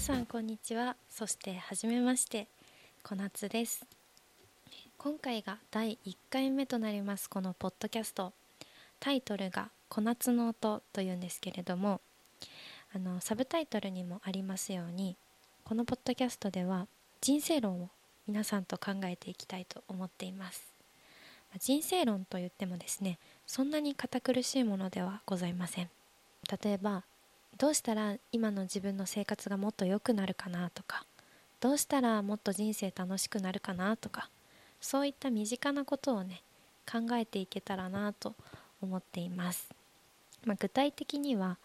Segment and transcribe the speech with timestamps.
[0.00, 0.96] さんこんにちは。
[1.10, 2.46] そしてはじめまして。
[3.02, 3.84] 小夏です。
[4.96, 7.28] 今回が第1回目となります。
[7.28, 8.32] このポッドキャスト。
[8.98, 12.00] タイトルが「小夏の音」というんですけれども。
[12.94, 15.16] あのサブタイトルにもありますように。
[15.64, 16.88] このポッドキャストでは
[17.20, 17.90] 人生論を
[18.26, 20.72] 皆さんと考えていきたいと思っています。
[21.58, 25.90] 人生論といってもですねそんなに堅苦しいものではございません。
[26.64, 27.04] 例えば
[27.60, 31.04] どうしたら今の自分の生活がもっと良くなるかなとか
[31.60, 34.30] どうしたらもっと人生楽しくなるかなとか
[34.80, 36.40] そういった身近なことをね
[36.90, 38.34] 考えていけたらなと
[38.80, 39.68] 思っています、
[40.46, 41.58] まあ、具体的には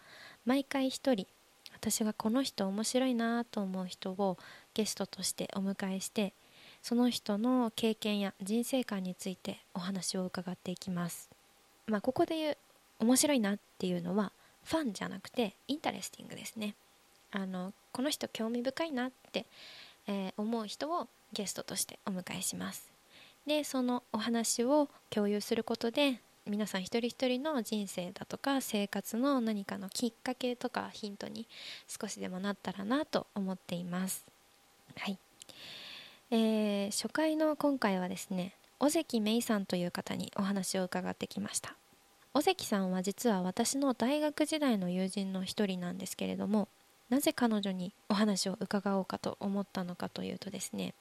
[0.44, 1.26] 毎回一人
[1.72, 4.36] 私がこの人面白いなと思う人を
[4.74, 6.34] ゲストとしてお迎えして
[6.82, 11.30] その人の経験や人生観についてお話を伺っていきます、
[11.86, 12.58] まあ、ここで言う
[12.98, 14.30] 面白いなっていうのは
[14.66, 16.74] fun じゃなくて interesting ですね。
[17.30, 19.46] あのこの人興味深いなって、
[20.06, 22.90] えー、思う人をゲストとしてお迎えします。
[23.46, 31.46] でそのお話を共有することで皆さん一人一人の人生だとか生活の何かのきっかけとかヒントに
[31.88, 34.24] 少しでもなったらなと思っています。
[34.96, 35.18] はい、
[36.30, 41.76] えー、初回の今回はですね尾関芽衣さんという方にお話を伺ってきました。
[42.36, 46.68] 尾関さんは実は私の大学時代の友人の一人なんですけれども
[47.08, 50.92] なぜ彼女にお話を伺おうかと思ったのかというとですね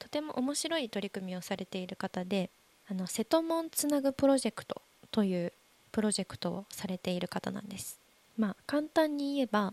[0.00, 2.50] とても面白い取り組みをされている方で
[2.90, 5.52] あの瀬戸門つなぐプロジェクトという
[5.92, 7.98] プロジェクトをされている方なんです。
[8.36, 9.72] まあ簡単に言えば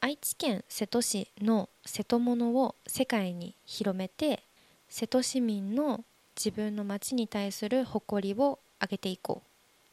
[0.00, 4.42] 愛知県瀬戸市の瀬戸物を世界に広めて
[4.90, 6.04] 瀬戸市民の
[6.36, 9.51] 自分の町に対する誇りを上げていこう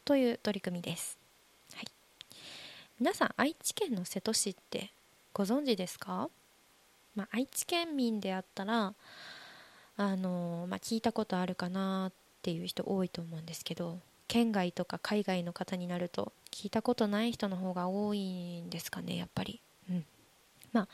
[0.10, 1.20] という取り組みです、
[1.76, 1.86] はい、
[3.00, 4.90] 皆さん愛知県の瀬戸市って
[5.34, 6.32] ご存知ですか、
[7.16, 8.96] まあ、愛知県民であったら
[9.98, 12.12] あのまあ、聞いたことあるかなっ
[12.42, 19.62] ていう人多いと思うんですけど県外とか海外の方になると聞いたことない人の方が多いんですかねやっぱり。
[19.92, 20.06] うん、
[20.74, 20.88] まあ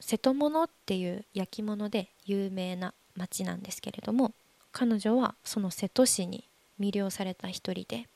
[0.00, 4.32] 瀬戸物っていう焼き物で有名な町なんですけれども
[4.72, 6.42] 彼女はその瀬戸市に
[6.80, 8.08] 魅了された一人で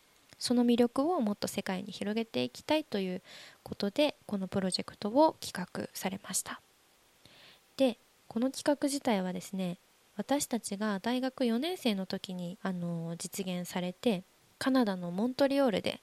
[0.42, 3.22] その魅力をもっと世界に広げていきたいという
[3.62, 6.60] ことでこのプロジェクトを企画されました。
[7.76, 9.78] でこの企画自体はですね
[10.16, 14.24] 私たちが大学4年生の時にあの実現されて
[14.58, 16.00] カナダのモントリオールで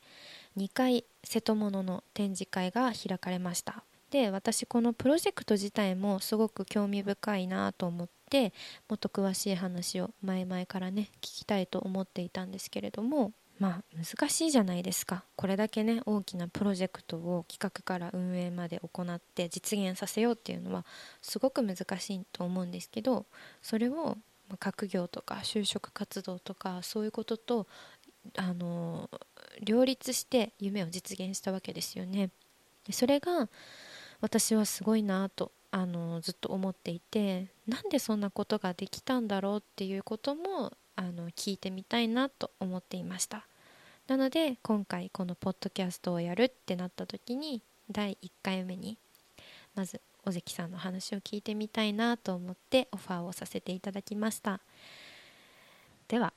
[0.56, 3.84] 2回瀬戸物の展示会が開かれました。
[4.10, 8.54] で私このプロジェクト自体もすごく興味深いなと思って
[8.88, 20.86] もっと詳しい話を前々からね聞きたいと思っていたんですけれどもまあ難しいじゃないですかこれだけね大きなプロジェクトを企画から運営まで行って実現させようっていうのは
[21.22, 23.25] すごく難しいと思うんですけど
[23.62, 24.18] それを
[24.59, 27.68] 学業とか就職活動とかそういうことと
[28.38, 29.09] あの
[29.62, 32.30] 両立して夢を実現したわけですよね。
[32.86, 33.50] でそれが
[34.22, 43.46] 私はすごいなとあのずっと思っていてなんでそんなことができたんだろうっていうこともあの聞いてみたいなと思っていました。
[44.08, 48.98] なので今回このポッドキャストをやるってなった時に第1回目に
[49.76, 54.59] まず尾関さんの話を聞いてみたいなと思ってオファーをさせていただきました。
[56.09, 56.34] では、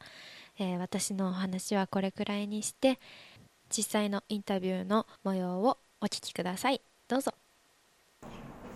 [0.61, 3.01] えー、私のお話はこれくらいにして
[3.77, 6.81] 実際のインタビューの模様をお聞きください。
[7.09, 7.35] どうぞ。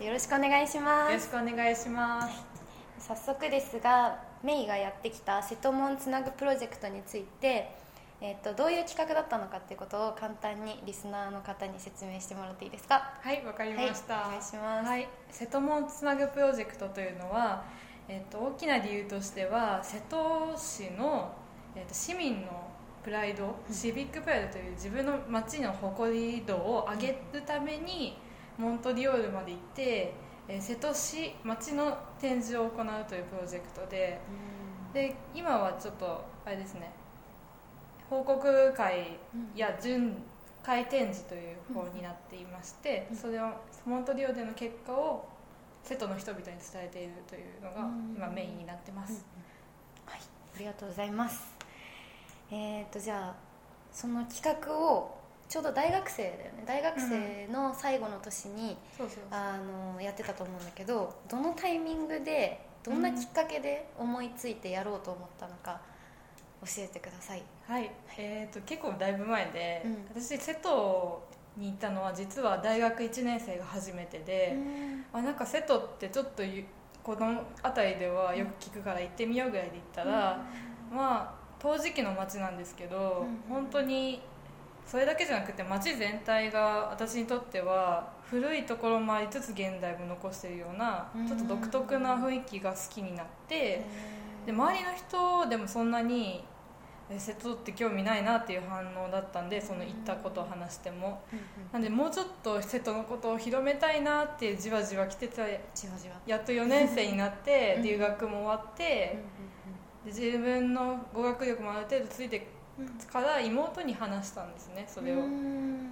[0.01, 1.13] よろしくお願いします。
[1.13, 2.45] よろしくお願いします。
[2.99, 7.71] 早速ですがメイがやってきた瀬戸門つなぐプロジェクトについて、
[8.21, 13.13] えーと、どういう企画だったのかっていうことを簡単にリスナーの方に説明してもらっていいですか？
[13.21, 17.65] はいわかりました、はい、お願いします、はい、瀬戸門つなぐプロジェクトというのは、
[18.09, 21.33] えーと、大きな理由としては瀬戸市の、
[21.75, 22.71] えーと、市民の
[23.05, 28.17] プライド、うん、シビックプライドという自分の街の誇り度を上げるために、
[28.59, 30.15] モントリオールまで行って
[30.49, 34.21] えー、瀬戸市町の展示を行うというプロジェクトで
[34.93, 36.91] で今はちょっとあれですね
[38.09, 39.19] 報告会
[39.55, 40.15] や巡
[40.63, 43.53] 回展示という方になっていまして、それを
[43.85, 45.29] モントリオでの結果を
[45.85, 49.25] 瀬戸の人々に伝えているというのが今メインになってます、
[50.05, 50.21] はい。
[50.57, 51.45] ありがとうございます。
[52.51, 53.35] えっ、ー、とじゃあ
[53.93, 55.17] その企画を
[55.49, 56.65] ちょうど大学生だよね。
[56.67, 58.77] 大学生の最後の年に
[60.01, 65.81] やってたと思うんだけどどのタイミングでどんなきっかけで思いついてやろうと思ったのか
[66.63, 67.43] 教えてください。
[67.67, 71.23] はい、はい、えーと、結構だいぶ前で、うん、私瀬戸
[71.57, 74.57] に行ったのは実は大学1年生が初めてで、
[75.13, 76.65] あなんか瀬戸ってちょっとゆ
[77.03, 80.41] この辺りではよく聞くから行ってみようぐらいで行ったら、
[80.91, 83.55] まあ陶磁器の街なんですけど、うん。
[83.55, 84.23] 本当に
[84.87, 91.27] それだけじゃなくて街全体が私にとっては古いところもありつつ現代も残してるようなうん。
[91.27, 93.85] ちょっと独特な雰囲気が好きになって
[94.47, 96.45] で周りの人でもそんなに
[97.09, 101.23] え瀬戸って興味ないなっていう反応だったんでその行ったことを話しても。
[101.73, 106.17] なんでもうちょっと瀬戸のことを広めたいなってじわじわ来てたじわじわ。
[106.27, 107.83] やっと4年生になってうん。
[107.83, 109.19] 留学も終わってで
[110.07, 112.49] 自分の語学力もある程度ついて
[113.11, 115.23] から妹に話したんですねそれを。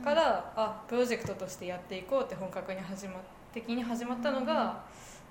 [0.05, 3.21] からあプロジェクトとしてやっていこうって本格に始ま
[3.53, 4.83] 的に始まったのが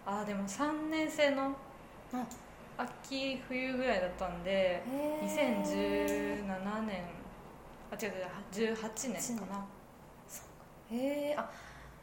[0.05, 1.55] あでも3年生の
[2.13, 2.25] あ。
[2.77, 4.81] 秋冬ぐらいだったんで
[5.23, 7.03] 2017年
[7.91, 8.11] あ違う
[8.57, 9.65] 違う18年かな、
[10.91, 11.47] へえあ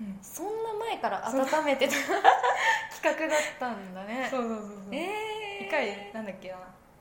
[0.01, 1.95] うん、そんな前から温めてた
[3.03, 4.29] 企画だったんだね。
[4.31, 4.99] そうそうそうそう、え
[5.63, 6.57] え一回なんだっけな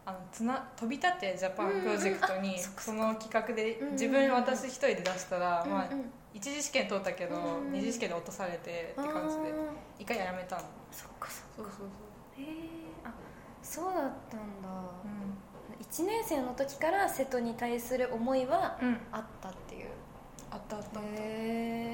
[0.10, 6.00] あのつな飛び立てジャパンプロジェクトにうんうんあその企画で自分私一人で出したら、まあうん。
[6.00, 9.52] うん一次試験通ったけど、うんうん二次試験で落とされてって感じで
[9.98, 10.62] 一回やめたの。
[10.92, 12.44] そっかそっそうかそうそう。
[12.44, 12.56] へえ
[13.04, 13.12] あ
[13.64, 14.70] そうだったんだ。
[14.70, 18.78] う1年生の時から瀬戸に対する思いは
[19.12, 19.88] あったっていう。
[20.52, 21.04] あったあったへ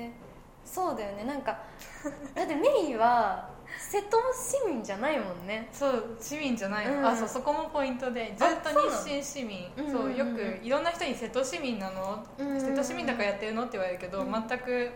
[0.09, 0.11] え
[0.65, 1.23] そうだよね。
[1.23, 1.57] なんか
[2.35, 5.69] だってメイは瀬戸市民じゃないもんね。
[5.71, 7.05] そう市民じゃないの、うん。
[7.05, 9.67] あそうそこもポイントでずっと日清市民。
[9.77, 10.15] うんうんうん。
[10.15, 12.25] そうよくいろんな人に瀬戸市民なの。
[12.37, 14.31] 瀬戸市民だからやってるのって言われるけど、うん。
[14.31, 14.91] 全く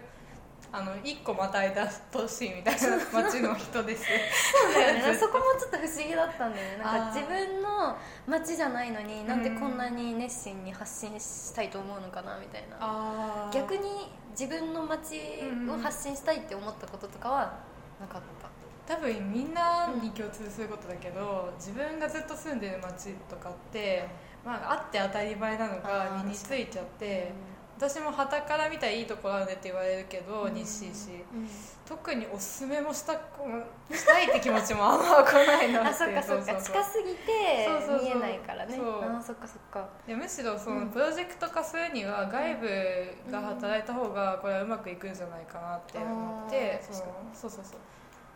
[0.71, 4.05] あの一個またいだ都市みたいな町の人です。
[4.05, 5.13] そうだよね。
[5.17, 6.83] そこもちょっと不思議だったんだよね。
[6.83, 7.97] なんか自分の
[8.27, 13.49] 街じゃないのになんでこんなに熱心に発信したいと思うのかなみたいな。
[13.51, 17.53] 逆に自分の街を発信したいって思ったこととかは
[17.99, 18.49] なかった
[18.89, 24.07] 多分みんなに共通することだけど、自分がずっと住んでる町とかって、
[24.43, 27.31] まあ、あって当たり前なのあがー身についちゃって
[27.77, 30.53] 私も旗から見たらいいところあるねって言われるけど、うん。
[30.53, 31.11] 日清市。
[31.33, 31.47] うん。
[31.87, 36.51] 特におすすめもしたしたいって気持ちもあんま来ないなってあそっかそっか。
[36.53, 36.61] ううう。
[36.61, 37.67] 近すぎて
[38.03, 38.75] 見えないからね。
[38.75, 39.03] そう。
[39.03, 39.87] あそっかそっか。
[40.05, 45.13] でむしろそうんのプロジェクト化するには外部が働いた方がこれはうまくいくん。
[45.13, 47.79] じゃないかなって思って、あーそのそうそうそう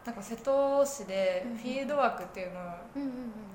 [0.06, 2.64] なんか瀬戸市でフィールドワークっていうのを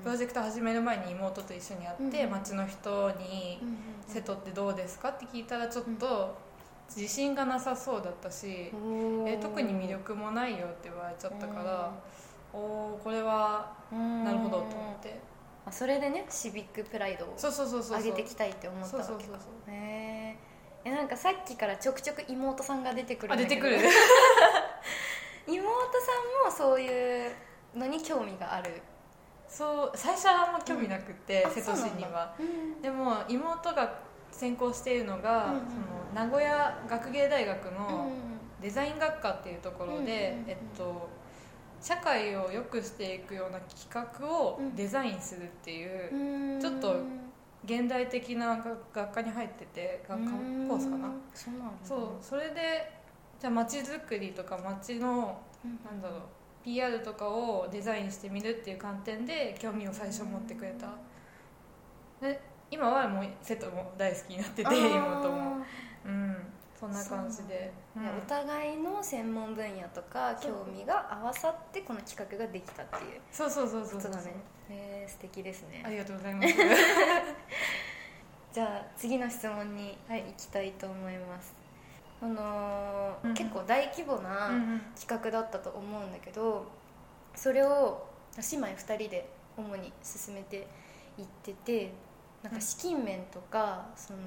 [0.02, 3.76] プロジェクト始める前に妹と一緒にやって、うん町の人にうんうん
[4.08, 6.36] 「瀬戸ってどうですか?」って聞いたらちょっと
[6.88, 8.76] 自信がなさそうだったし、う
[9.24, 11.92] んえ特に魅力もないよって言われちゃったから、
[12.54, 12.56] お
[12.94, 14.24] おこれはうん。
[14.24, 15.20] なるほどと思って、
[15.66, 19.38] あそれでねシビックプライドを上げていきたいって思ったわけか。
[19.66, 20.36] へえ
[20.86, 23.62] えなんかさっきからちょくちょく妹さんが出てくるあんだけど。
[23.66, 23.90] 出てくる
[25.48, 25.68] 妹さ
[26.42, 27.30] んもそういう
[27.74, 28.82] のに興味がある。
[29.48, 32.34] そう最初はあんま興味なくて、あ瀬戸市には。
[32.38, 38.10] うんでも妹が専攻しているのが、うんうんその名古屋学芸大学うんの
[38.60, 41.08] デザイン学科っていうところで、うんうんうんえっと、
[41.80, 46.14] 社会を良くしていくような企画をデザインするっていう、
[46.54, 46.60] うん。
[46.60, 46.96] ちょっと
[47.64, 51.10] 現代的な学学科に入ってて学科コースかな、
[51.84, 52.97] そうそれで
[53.40, 55.78] じゃあ街づくりとか街のうん。
[55.84, 56.20] なんだろう
[56.64, 60.88] PR とかをデザインしてみるっていう観点で興味を最初持ってくれた。
[62.20, 62.40] で
[62.70, 65.56] 今はもう瀬戸も大好きになってて妹も。
[66.04, 66.36] うん
[66.78, 67.72] そんな感じで。
[67.94, 68.24] そうなんだ。
[68.24, 73.20] お互いの専門分野とか興味が合わさってこの企画ができたっていう。
[73.32, 74.12] そうそうそうそうそう。
[74.12, 74.20] だ
[74.70, 75.82] え素敵ですね。
[75.84, 76.54] ありがとうございます。
[78.52, 81.54] じゃあ次の質問に行きたいと思います、
[82.20, 83.34] あのーうんうん。
[83.34, 84.50] 結構大規模な
[84.98, 86.66] 企画だったと思うんだけど
[87.34, 88.06] それを
[88.36, 90.66] 姉妹2人で主に進めて
[91.18, 91.92] いってて
[92.42, 94.18] なんか資金面とかその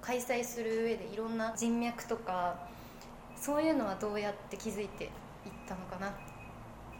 [0.00, 2.56] 開催する上でいろんな人脈とか
[3.36, 5.10] そういうのはどうやって築いていっ
[5.66, 6.12] たのかな。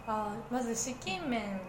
[0.07, 1.61] あまず資金面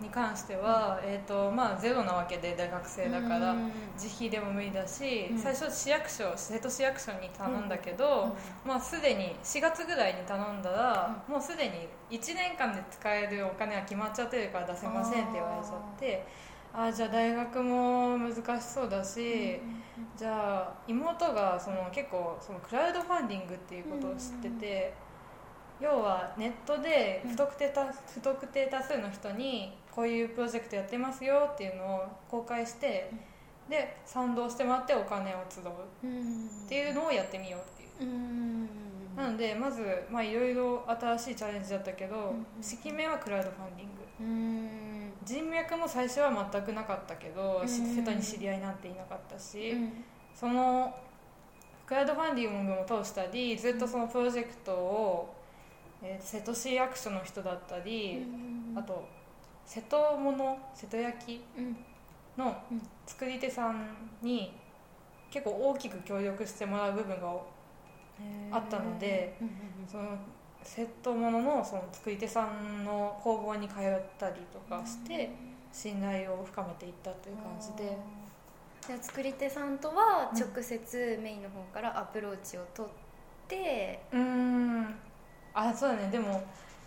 [0.00, 3.72] に関しては、えーとまあ、ゼロなわけで大学生だからうん。
[3.94, 5.38] 自費でも無理だし、うん。
[5.38, 11.88] 最初市役所瀬戸市役所に頼んだけど、まあ、すでに4月ぐらいに頼んだら、もうすでに
[12.18, 16.26] 1年間で使えるお金は決まっちゃってるから出せませんって言われちゃって
[16.72, 19.60] ああじゃあ大学も難しそうだし、
[20.16, 24.94] じゃあ妹がその結構そのクラウドファンディングっていうことを知ってて、
[25.80, 33.10] 要はネットで不特定多不特定多数の人にこういうプロジェクトやってますよっていうのを公開して
[33.68, 35.64] で賛同してもらってお金を集う。
[36.04, 36.46] うん。
[36.46, 38.10] っていうのをやってみようっていう。
[38.10, 38.68] うん。
[39.16, 42.62] なのでまずまあいろいろ新しいチャレンジだったけど、うん。
[42.62, 43.98] 式名はクラウドファンディング。
[44.20, 45.12] うん。
[45.24, 50.04] 人脈も最初は全くなかったけど、瀬戸に知り合いなんていなかったし、うん。
[50.34, 50.94] その
[51.86, 55.34] クラウドファンディングも通したりずっとそのプロジェクトを、
[56.02, 58.24] えー瀬戸市役所の人だったり、
[58.76, 59.06] あと
[59.66, 61.76] 瀬戸物瀬戸焼うん。
[62.36, 62.82] のうん。
[63.06, 63.86] 作り手さん
[64.22, 64.52] に
[65.30, 67.28] 結構大きく協力してもらう部分が
[68.50, 69.50] あったのでうん
[69.90, 70.16] その
[70.62, 75.30] 瀬戸物のその作り手さんの工房に通ったりとかして
[75.72, 77.96] 信頼を深めていったという感じで。
[78.86, 82.92] じゃあ作り手さんとは直接メインの方からアプローチを取っ
[83.46, 84.94] て、うーん
[85.60, 86.08] あそうだね。
[86.08, 86.44] でも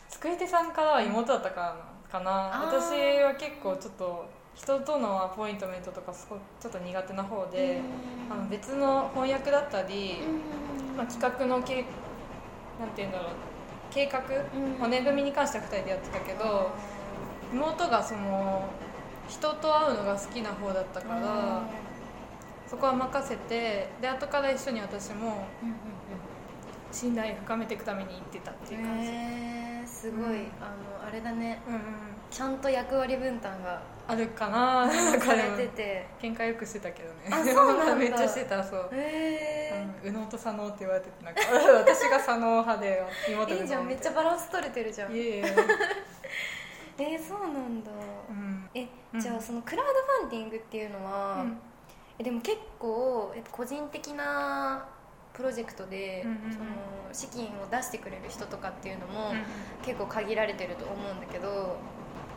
[0.08, 1.62] 作り手さんからは妹だったか
[2.10, 2.32] らかな。
[2.68, 4.26] 私は結構ちょっと
[4.56, 7.82] 人とのアポイントメントとかすごいちょっと苦手な方で、
[8.30, 10.20] あの別の翻訳だったり、
[10.96, 11.86] まあ、企画のけ
[12.80, 13.28] なんていうんだろう。
[13.90, 14.76] 計画、うん。
[14.80, 16.72] 骨組みに関しては2人でやってたけど
[17.54, 18.64] 妹がその
[19.28, 21.62] 人と会うのが好きな方だったから、
[22.68, 25.46] そこは任せてで後から一緒に私も
[26.92, 29.12] 信頼深めていくために行ってたっていう感じ、へ
[29.84, 30.32] えすごい、うん。
[30.62, 31.62] あのあれだね。
[31.68, 31.82] うんうん
[32.32, 36.08] ちゃんと役割分担があるかなされてて。
[36.22, 37.30] 喧嘩よくしてたけどね。
[37.30, 37.96] あそうなんだ。
[38.00, 38.90] めっちゃしてたそう。
[38.94, 41.42] へうん右脳と左脳って言われててなんか
[41.80, 45.12] 私が左脳派で妹いいじゃんめっちゃバランス取れてるじゃん。
[45.12, 45.44] いえいえ。
[47.00, 47.92] えー、そうなんだ、
[48.30, 48.70] うん。
[48.74, 49.20] えうん。
[49.20, 51.60] じゃあそのクラウドファンディングっていうのは、うん。
[52.18, 54.86] えでも結構やっぱ個人的な
[55.34, 56.36] プロジェクトで、その
[57.12, 59.38] 資金を出してくれる人とかっていうのも、うん
[59.84, 61.76] 結構限られてると思うんだけど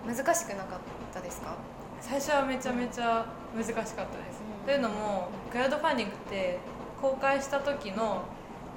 [0.06, 0.78] 難しくなかっ
[1.12, 1.54] たですか？
[2.00, 4.66] 最初はめちゃめちゃ難しかったです、うん。
[4.66, 6.58] というのもクラウドファンディングって
[7.02, 8.24] 公開した時の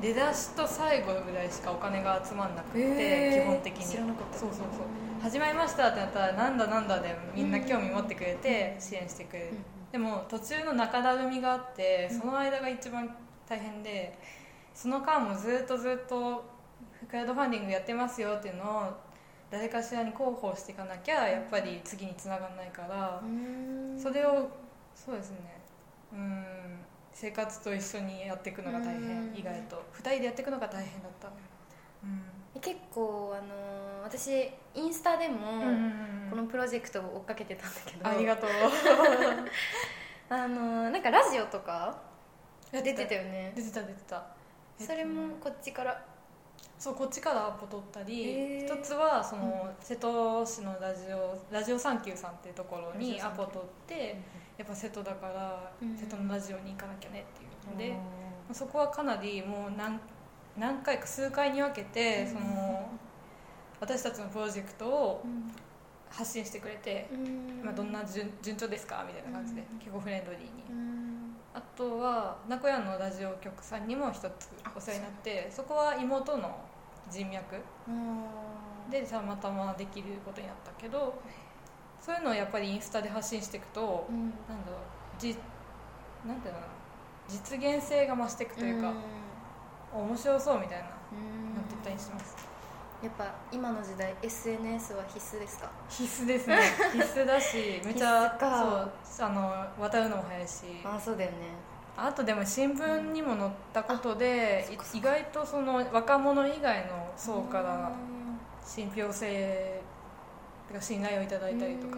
[0.01, 3.43] 出だしと最後ぐらいしかお金が集まんなくて、へー。
[3.43, 3.85] 基本的に。
[3.85, 4.37] 知らなかった。
[4.37, 4.67] そうそうそう。
[5.23, 9.91] 始まりましたってなったらなんだなんだでみんな興味持ってくれて支援してくれる、うん。
[9.93, 13.15] でも途中の中だるみがあってその間が一番
[13.47, 14.17] 大変で
[14.73, 16.43] その間もずっとずっと
[17.09, 18.97] クラウドファンディングやってますよっていうのを
[19.49, 23.97] 誰かしらに広報していかなきゃやっぱり次につながらないからうん。
[23.99, 24.49] それを
[24.95, 25.37] そうですね。
[26.11, 26.45] うん。
[27.13, 29.31] 生活と一緒にやっていくのが大うん。
[29.33, 29.83] 変意外と。
[29.95, 31.29] 2人でやっていくのが大変だった。
[32.03, 32.07] う
[32.57, 32.61] ん。
[32.61, 35.37] 結構あのー私インスタでも、
[36.29, 38.07] このプロジェクトを追っかけてたんだけど。
[38.07, 38.49] ありがとう。
[40.29, 41.97] あのーなんかラジオとか
[42.71, 43.53] 出てたよね。
[43.55, 44.25] 出てた出てた。
[44.79, 46.05] それもこっちから？
[46.77, 54.21] そうこっちからアポ取ったり一つはその、瀬戸市のラジオラジオサンキューさんっていうところにアポ取って
[54.57, 55.97] やっぱ瀬戸だから、うん。
[55.97, 57.47] 瀬戸のラジオに行かなきゃねってい
[57.87, 57.97] うので、
[58.53, 59.99] そこはかなりもう何
[60.57, 62.33] 何回か数回に分けて、うん。
[62.33, 62.89] その
[63.79, 65.51] 私たちのプロジェクトをうん。
[66.09, 67.65] 発信してくれて、うん。
[67.65, 69.03] まあ、どんな順順調ですか？
[69.05, 69.77] みたいな感じで、うん。
[69.77, 70.96] 結構フレンドリーに、うん
[71.57, 76.55] あとは名古屋のラジオ局さんにも一つお世話になってそこは妹の
[77.09, 77.55] 人脈
[77.87, 81.19] うんでたまたまできることになったけど
[81.99, 84.17] そういうのをやっぱりインスタで発信していくと、うん。
[84.47, 85.35] なんだろうじ
[86.25, 86.59] なんていうの
[87.27, 88.93] 実現性が増していくというか、
[89.93, 91.15] 面白そうみたいななう
[91.59, 91.63] ん。
[91.63, 92.46] っていったりします？
[93.01, 95.69] やっぱ今の時代 SNS は必須ですか？
[95.89, 96.57] 必須ですね。
[96.93, 100.81] 必須だしめちゃそうあの渡るのも早いし。
[100.83, 101.37] あそうだよね。
[101.95, 108.39] あとでも新聞にも載ったことで、そっかそっ意外とその若者以外の層からうん。
[108.65, 109.81] 信憑性
[110.73, 111.97] が信頼をいただいたりとか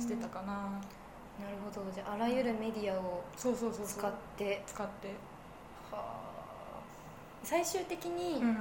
[0.00, 0.52] してたかな。
[0.52, 1.90] なるほど。
[1.92, 3.98] じゃああらゆるメディアをそうそうそうそう。
[3.98, 4.62] 使って。
[4.66, 5.14] 使って。
[7.42, 8.56] 最終的にうん。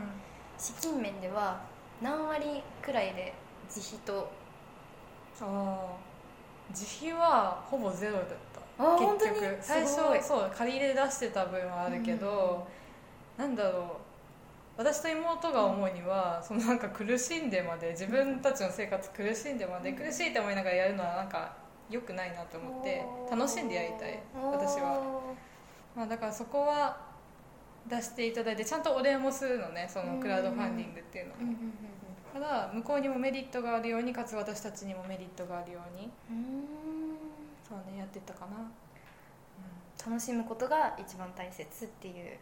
[0.57, 1.59] 資金面では
[2.01, 3.33] 何割くらいで
[3.73, 4.29] 自費と？
[5.41, 5.97] ああ
[6.69, 8.25] 自費はほぼゼロだっ
[8.77, 8.83] た。
[8.83, 9.31] あー本当に？
[9.31, 9.57] 結局。
[9.61, 9.95] 最初
[10.27, 12.67] そう借り入れ出してた分はあるけど、
[13.37, 13.83] なんだろう。
[14.77, 21.53] 私と妹が思うには、そのなんか苦しんでまで自分たちの生活苦しんでまで、苦しいって思いながらやるのはなんか
[21.89, 23.69] 良くないなと思って楽しん。
[23.69, 24.19] でやりたい
[24.51, 25.21] 私は、
[25.95, 26.97] まあ、だからそこは
[27.87, 36.43] 出していただいてちゃんとお礼もするのねそのクラウドファンディングっていうのも、だ向こうにもメリットがあるようにかつ私たちにもメリットがあるようにうんうん。
[37.67, 38.71] そうねやってったかな、
[40.05, 42.37] 楽しむことが一番大切っていう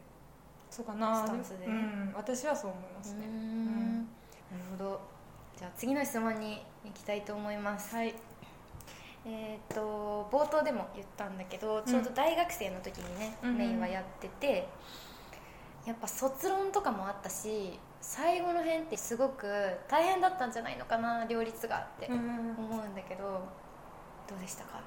[0.74, 1.24] そうかな。
[1.24, 1.68] スタンスで。
[1.68, 3.98] うん、私はそう思いますね、ん。
[4.00, 4.08] なる
[4.72, 5.02] ほど。
[5.56, 7.96] じゃあ次の質問に行きたいと思います。
[7.96, 8.16] はい。
[9.24, 13.58] えー、と冒頭でも言ったんだけどちょうど大学生の時にね、うん。
[13.58, 14.68] メインはやってて、
[15.86, 19.48] やっぱ卒論とかもあったし最後の辺ってすごく
[19.88, 23.24] 大変だったんじゃないのかな両立がって思うんだけど、
[24.28, 24.82] どうでしたか？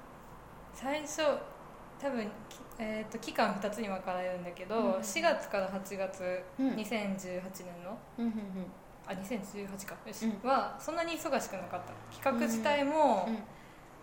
[0.74, 1.22] 最初
[1.98, 6.68] 多分、きえー、と期間2つに分かれるんだけど、うん4月から8月、うん。
[6.74, 8.32] 2018年のうんうん
[9.06, 9.96] あ2018か。
[10.06, 10.48] よし、うん。
[10.48, 12.14] はそんなに忙しくなかった。
[12.14, 13.38] 企画自体も、うん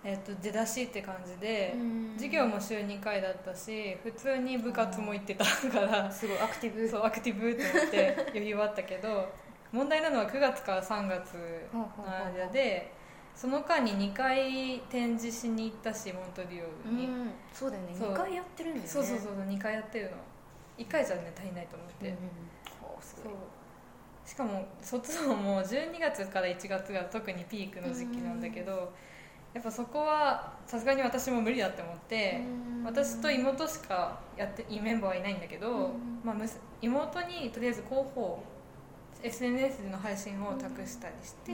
[0.06, 2.14] えー、と出だしって感じで、うん。
[2.16, 6.88] 授業も週2回だったし普通に部活も行ってたから、すごいアクティブ。
[6.88, 9.32] そうアクティブって思って 余裕はあったけど
[9.72, 11.36] 問題なのは9月から3月
[11.74, 11.90] の
[12.36, 12.92] 間で
[13.34, 17.32] その間に2回展示しに行ったしモントリオールに、うん。
[17.52, 17.96] そうだよね。
[17.98, 18.14] そう。
[18.14, 18.90] 2回やってるんだよね。
[18.90, 20.18] そうそうそう2回やってるの。
[20.78, 22.20] 1回じゃね足りないと思って、うんうん
[22.98, 23.24] おすそう。
[23.26, 23.34] ごい
[24.26, 28.94] しかも卒論も12月から1月が特にピークの時期なんだけど、
[29.54, 32.42] やっぱそこはさすがに私も無理だって思って、
[32.78, 32.84] うん。
[32.84, 36.22] 私と妹しかやっていいメンバーはいないんだけど、うん。
[36.24, 36.36] まあ、
[36.82, 38.44] 妹にとりあえず広報
[39.22, 41.54] SNS での配信を託したりして、っ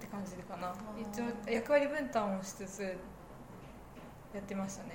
[0.00, 0.72] て感じかな。
[1.00, 4.90] 一応役割分担をしつつやってましたね。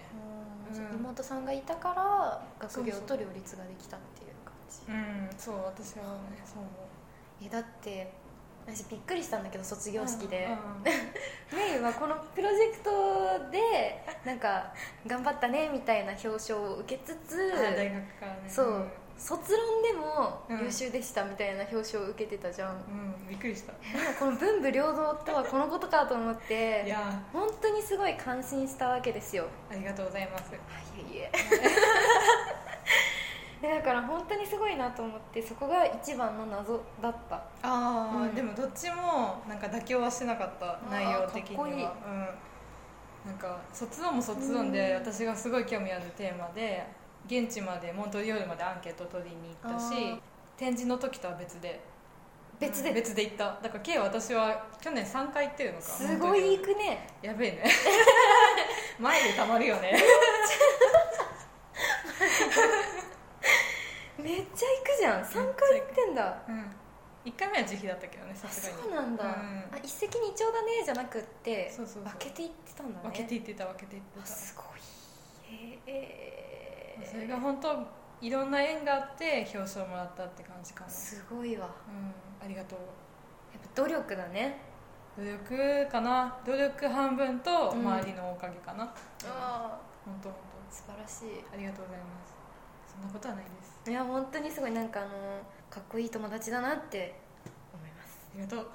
[0.74, 1.00] うん。
[1.00, 4.80] 妹さんがいたから学業と両立ができたっていう感じ。
[4.90, 5.30] うん。
[5.38, 7.46] そう私はねそう思う。
[7.46, 8.14] えだって
[8.66, 10.92] 私びっくりしたんだけど卒業式で、うん
[11.58, 14.74] メイはこのプロジェクトでなんか
[15.06, 18.42] 頑張ったねみたいな表彰を受けつつあ大学からね。
[18.48, 18.86] そう、
[19.18, 20.60] 卒論でもうん。
[20.66, 23.74] 優秀でしたみたいな表彰を受けてたじゃん、うん、うん、びっくりした。
[24.18, 27.22] この文武両道とはこのことかと思っいてや。
[27.34, 29.46] 本当にすごい感心したわけですよ。
[29.70, 30.52] ありがとうございます。
[30.54, 30.56] あ
[30.98, 31.32] いえいえ。
[31.32, 31.38] で
[33.62, 37.36] だから本当にすごいなと思ってそこが一番の謎だった。
[37.36, 38.34] ああ、うん。
[38.34, 41.96] でもどっちもなんか妥協はしなかった内容的には。
[43.26, 44.96] うん、なんか卒論も卒論でうん。
[44.96, 46.88] 私がすごい興味あるテーマで
[47.28, 50.20] 現地までモントリオールまでアンケート取りに行ったし
[50.58, 51.80] 展示の時とは別で。
[52.60, 52.90] 別で？
[52.90, 53.60] うん別で行った。
[53.62, 55.84] だから計私は去年3回行ってるのか。
[55.84, 57.64] すごい行くくねやべえね。
[59.00, 59.94] 前でたまるよね
[64.22, 65.24] めっちゃ行くじゃん。
[65.24, 66.44] 3回行ってんだ。
[66.48, 66.66] うん。
[67.24, 68.84] 1回目は自費だったけどねさあすがに。
[68.84, 69.30] そうなんだ、うん。
[69.30, 73.10] あ一石二鳥だねじゃなくってそうそう分けていってたんだね。
[73.10, 74.24] 分けていってた分けていってた。
[74.24, 74.66] あすごい。
[75.52, 77.76] へえそれが本当
[78.22, 80.90] いろんな縁があって表彰もらったって感じかな。
[80.90, 81.70] すごいわ。
[81.88, 82.46] うん。
[82.46, 82.80] ありがとう。
[83.54, 84.62] やっぱ努力だね。
[85.18, 86.40] 努力かな。
[86.46, 88.92] 努力半分とうん周りのおかげかな、あ
[89.26, 90.38] あ本当本
[90.72, 91.44] 素晴らしい。
[91.52, 92.41] 当ありがとうございます
[92.92, 93.50] そんなことはないで
[93.84, 93.90] す。
[93.90, 95.10] いや本当にすごいなんかあの
[95.70, 97.16] かっこいい友達だなって
[97.74, 98.28] 思います。
[98.34, 98.70] ありがとう。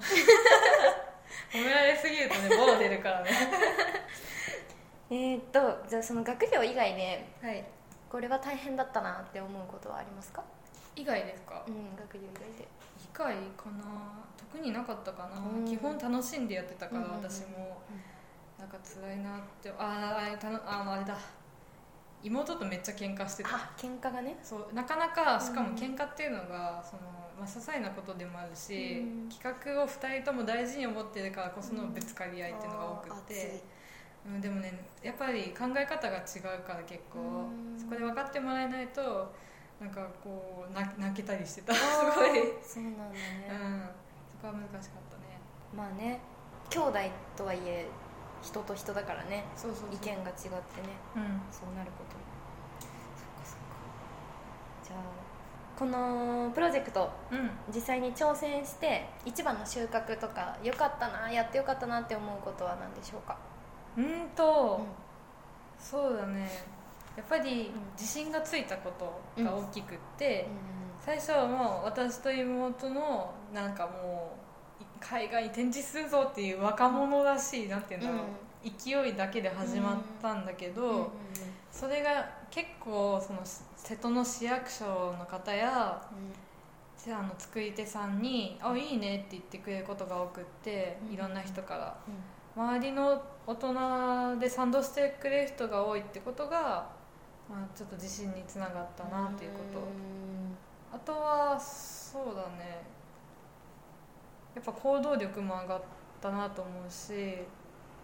[1.53, 3.29] 褒められすぎるとねボロ出るからね。
[5.09, 7.63] えー、っとじゃあその学業以外ではい。
[8.09, 10.41] これは大変だったなって思うことはありますか？
[10.95, 11.61] 以外ですか？
[11.67, 12.63] うん学業以外で。
[12.63, 13.83] 以外かな。
[14.37, 15.65] 特になかったかな、うん。
[15.65, 17.81] 基本楽しんでやってたから、うんうんうん私も。
[18.57, 19.69] なんか辛いなって。
[19.77, 21.17] あーあたのあのあれだ
[22.23, 23.49] 妹とめっちゃ喧嘩してた。
[23.55, 24.37] あ喧嘩がね。
[24.41, 27.03] そうなかなかしかもうん喧嘩っていうのがその、
[27.37, 29.29] まあ、些細なことでもあるし、うん。
[29.29, 33.61] 企画を2人とも大事に思ってるからこそのぶつかり合いっていうのが多くて、
[34.25, 37.79] うん、でもねやっぱり考え方が違うから結構うん。
[37.79, 39.33] そこで分かってもらえないと
[39.79, 41.73] なんかこう泣泣けたりしてた。
[41.75, 41.79] す
[42.15, 43.91] ごい、うん、そうなんだね、
[44.31, 45.39] そこは難しかったね。
[45.75, 46.19] まあね
[46.69, 46.99] 兄弟
[47.35, 47.85] とはいえ
[48.41, 49.45] 人と人だからね。
[49.55, 49.89] そうそうそう。
[49.93, 50.59] 意見が違ってね。
[51.15, 51.41] うん。
[51.51, 52.15] そうなること。
[52.81, 53.65] そっかそっか。
[54.83, 54.99] じゃあ
[55.77, 57.51] このプロジェクトうん。
[57.73, 63.37] 実際に挑戦して一番の収穫とか良かったなやってよかったなって思うことは何でしょうか？
[63.97, 64.85] うんと、うん。
[65.79, 66.49] そうだね。
[67.15, 67.81] やっぱりうん。
[67.93, 68.91] 自信がついたこ
[69.37, 70.47] とが大きくって、
[71.01, 74.46] う最初はもう私と妹のなんかもう
[74.99, 78.21] 海外に展示するぞっていう若者らしいなんていうんだろう、
[78.63, 81.11] 勢いだけで始まったんだけど、
[81.71, 83.41] それが結構その
[83.75, 84.85] 瀬戸の市役所
[85.17, 86.01] の方や
[86.97, 91.13] じゃああの作り手さんに「あいいね」って言ってくれることが多くってうん。
[91.13, 91.97] いろんな人から。
[92.07, 92.61] うん。
[92.61, 96.89] 周りの大人で賛同してくれる人が多いってことが、
[97.47, 99.79] まあ、ちょっと自信につながったなっていうこと。
[99.79, 100.57] うん。
[100.91, 102.81] あとはそうだね
[104.57, 105.81] やっぱ行動力も上がっ
[106.19, 107.37] たなと思うし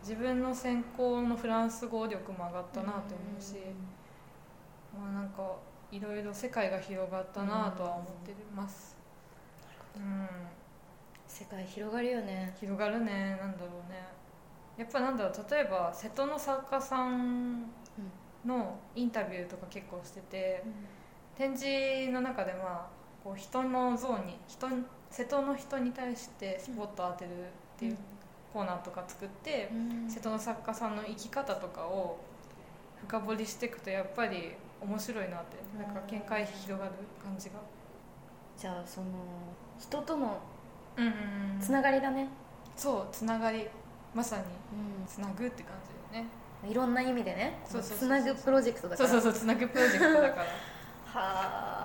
[0.04, 3.56] 自分の専攻のフランス語力も上がったなと思うし、
[4.96, 5.56] まあなんか
[5.92, 8.96] いろいろ世界が広がったなとは思ってます。
[9.96, 10.28] うん。
[11.28, 12.56] 世界広がるよね。
[12.60, 14.06] 広がるねなんだろうね。
[14.78, 17.63] やっぱなんだろう例えば瀬戸の作家さん
[18.46, 20.63] のインタビューとか結構してて
[21.36, 22.88] 展示の中でまあ
[23.24, 24.68] こう人の像に人
[25.13, 27.34] 瀬戸の人に対してスポットを当てるっ
[27.78, 27.97] ていう
[28.52, 29.69] コーナーとか作って、
[30.10, 32.17] 瀬戸の作家さんの生き方とかを
[33.08, 37.56] 深掘りしていくとやっぱり面白いなってなんか見解広がる感じが。
[38.58, 39.08] じゃあその
[39.80, 40.39] 人との
[40.97, 41.13] うんうん
[41.60, 42.28] つながりだね、
[42.76, 43.67] そうつながり。
[44.15, 44.45] まさにう
[45.08, 46.30] つなぐって感じだよね。
[46.67, 47.60] ん、いろんな意味でね。
[47.65, 47.97] そうそうそう。
[47.97, 49.10] つなぐプロジェクトだから。
[49.10, 50.43] そうそうそうつなぐプロジェクトだから。
[50.45, 50.49] は
[51.15, 51.83] あ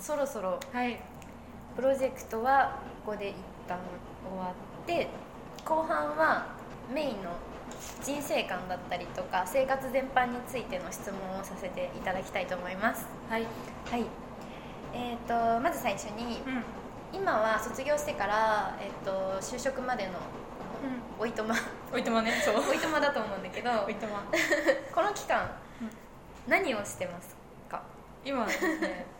[0.00, 0.98] そろそろはい。
[1.76, 3.34] プロジェクトはここで一
[3.68, 3.78] 旦
[4.28, 5.08] 終わって
[5.64, 6.46] 後半は
[6.92, 7.30] メインの
[8.02, 13.06] 人生観だったりとか生活全般についての質問をさせていただきたいと思います。
[13.28, 13.46] はい。
[13.90, 14.04] はい。
[14.94, 16.64] えー、とまず最初にうん。
[17.10, 20.12] 今は卒業してから、えー、と就職までの
[21.18, 21.54] おいとま。
[21.92, 22.56] おいとまねそう。
[22.70, 24.24] おいとまだと思うんだけどおいとま。
[24.94, 25.90] この期間、うん。
[26.46, 27.36] 何をしてます
[27.68, 27.82] か？
[28.24, 29.06] 今はですね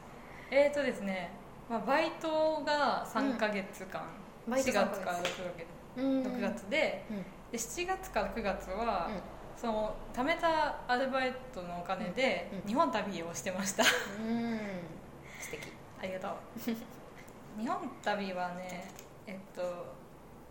[0.51, 1.31] えーとですね、
[1.69, 4.01] まあ、バイトが3か月間、
[4.49, 6.23] バイト4月から6月うん。
[6.23, 7.17] 6月でうん。
[7.53, 9.21] で7月から9月は、うん。
[9.57, 12.69] その貯めたアルバイトのお金でうん。
[12.69, 13.83] 日本旅をしてました。
[13.83, 14.59] うん。
[15.41, 15.73] 素敵。
[16.01, 16.31] ありがとう。
[17.61, 18.91] 日本旅はね
[19.27, 19.87] えっと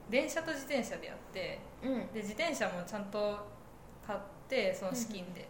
[0.10, 2.08] 電車と自転車でやってうん。
[2.14, 3.48] で自転車もちゃんと
[4.06, 5.48] 買ってその資金で、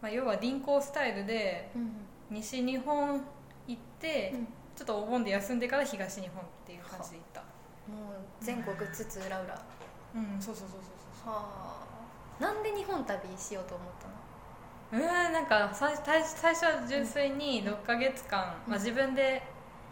[0.00, 2.06] まあ、要は輪行スタイルでうん。
[2.30, 3.20] 西日本
[3.70, 4.46] 行って、うん。
[4.76, 7.40] ちょっとお盆で休んでから東日本っていう感じで行った。
[7.40, 7.46] も
[8.12, 9.50] う全国津々浦々。
[9.52, 9.62] は
[10.14, 10.80] うんそうそうそう
[11.24, 11.76] そうあ。
[12.40, 14.14] なんで日本旅しようと思ったの？
[14.90, 18.70] そううんなんか最最最初は純粋に6ヶ月間、うん。
[18.72, 19.42] まあ、自分で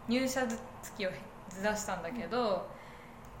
[0.07, 0.41] 入社
[0.81, 1.09] 月を
[1.49, 2.67] ずらしたんだけど、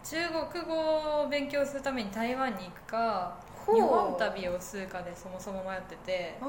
[0.03, 0.17] 中
[0.51, 6.37] 国語を勉強するために台湾に行くか日本旅をするかでそもそも迷ってて。
[6.41, 6.45] う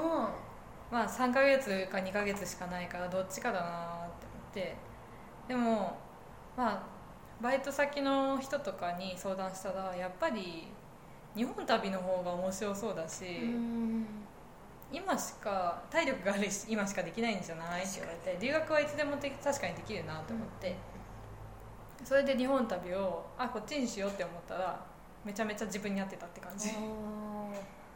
[0.91, 3.71] まあ3ヶ月か2ヶ月しかないからどっちかだなっ
[4.19, 4.77] て思って。
[5.49, 5.97] でも
[6.57, 6.83] まあ
[7.41, 10.69] バイト先の人とかに相談したらやっぱり
[11.35, 14.05] 日本旅の方が面白そうだし、ん。
[14.93, 17.83] 今しか体力があるし今しかできないんじゃない？
[17.83, 20.75] って言われて留学はいつでもで確かにできるなと思って、
[22.05, 24.85] それで日本旅をあこっちにしようって思ったら
[25.25, 26.71] めちゃめちゃ自分に合ってたって感じ。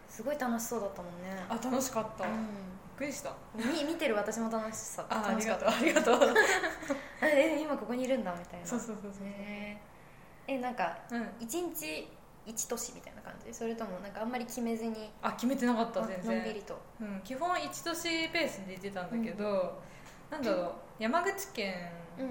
[0.08, 1.44] すごい楽しそうだったもんね。
[1.48, 2.36] あ楽しかった、うびっ
[2.94, 3.30] くりした。
[3.30, 5.04] ん、み見てる私も楽しさ。
[5.08, 5.68] あありがとう。
[5.68, 6.14] ありがとう。
[6.14, 6.34] あ
[7.26, 8.66] え今ここにいるんだみたいな。
[8.66, 9.26] そうそうそうそう。
[9.26, 10.54] へー。
[10.54, 11.28] えなんかうん。
[11.40, 12.08] 一日
[12.46, 19.80] 一都市みたいな感じそれともなんかあんまり決めずにあ決めてなかったあ全然のんびりとうん、基本一都市ペースで行ってたんだけど、
[20.30, 21.74] なんだろう山口県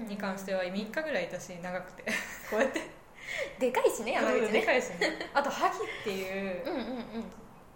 [0.08, 2.04] に関しては3日ぐらいいたし長くて
[2.50, 2.80] こうやって
[3.58, 6.62] でかいしね山口ねでかいしねあと萩っていう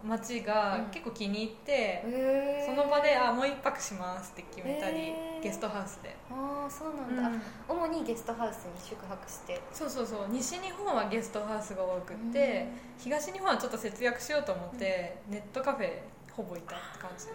[0.02, 0.84] うんうんうん町がうん。
[0.90, 2.66] 結構気に入って、へー。
[2.66, 7.16] その場であもう一泊しますって決めたり、ゲストハウスで、ああそうなうん。
[7.16, 7.30] だ、あ
[7.68, 9.60] 主にゲストハウスに宿泊して。
[9.72, 10.26] そうそうそう。
[10.30, 15.90] 西日本はゲストハウスが多くって、東日本はちょっと節約しようと思って、ネットカフェ
[16.32, 17.26] ほぼいたって感じ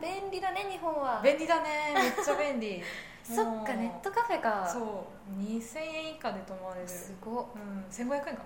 [0.00, 1.20] 便利だね日本は。
[1.22, 2.82] 便利だねめっちゃ便利。
[3.24, 4.68] そっかネットカフェか。
[4.68, 5.42] そう。
[5.42, 6.88] 2000円以下で泊まれる。
[6.88, 7.46] すごっ。
[7.54, 7.84] うん。
[7.90, 8.34] 1500円かな。
[8.34, 8.36] うん。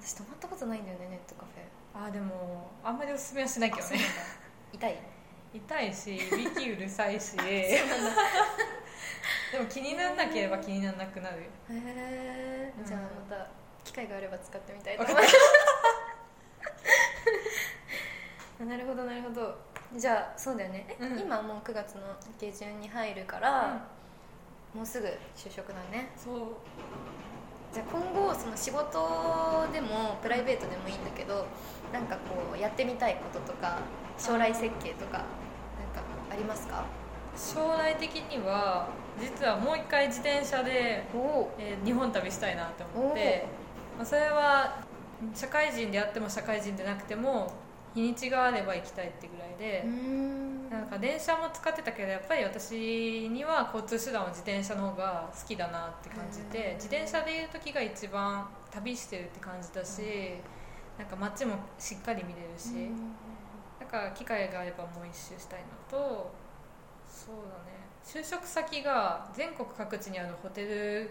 [0.00, 2.04] 私泊まったことないんだよねネットカフェ。
[2.06, 3.98] あーでもあんまりおすすめはしないけどね。
[4.72, 4.98] 痛い？
[5.54, 7.36] 痛いしいびきうるさいし。
[9.52, 12.84] でも気にならなければ気にならなくなるへえうん。
[12.84, 13.46] じゃあまた
[13.84, 15.34] 機会があれば使ってみたいと思います。
[18.64, 19.56] なるほどなるほど
[19.96, 21.18] じゃあそうだよね、えうん。
[21.20, 22.00] 今もう9月の
[22.38, 23.86] 下旬に入るから、
[24.74, 26.10] もうすぐ就職だね。
[26.16, 26.36] そう。
[27.72, 31.46] じゃあ今後その仕事でもプライベートでもいいんだけど
[31.92, 33.78] なんかこうやってみたいこととか
[34.16, 35.26] 将来設計とかなんか
[36.30, 36.84] ありますか？
[37.36, 38.88] 将来的には
[39.20, 41.04] 実はもう一回自転車で、
[41.58, 43.46] えー日本旅したいなって思って、
[43.96, 44.76] まあ、それは
[45.34, 47.52] 社会人であっても社会人でなくても
[47.94, 50.70] 日にちがあれば行きたいってぐらいで、うん。
[50.70, 56.46] なんか電車も使ってたけどやっぱり私には交通手段は自転車の方が好きだなって感じうん。
[56.46, 60.00] て自転車でいる時が一番旅してるって感じだし、
[60.98, 62.90] なんか街もしっかり見れるし、
[63.78, 66.32] だから機会があればもう一周したいのと
[67.08, 67.84] そうだね。
[68.04, 71.10] 就職先が全国各地にあるホテル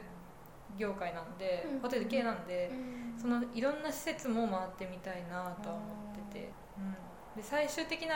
[0.77, 1.79] 業界なんで、うん。
[1.79, 2.75] ホテル系なんで、う
[3.17, 3.19] ん。
[3.19, 8.15] そのいろんな施設も回ってみたいなとは思ってて、うん、で最終的な、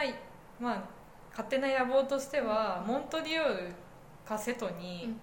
[0.59, 0.83] まあ、
[1.29, 3.71] 勝手な野望としては、モントリオール
[4.25, 5.21] か瀬戸に、うん。